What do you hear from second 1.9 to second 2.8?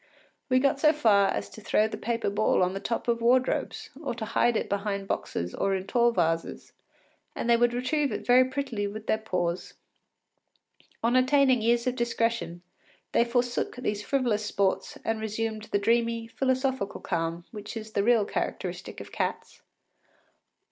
paper ball on the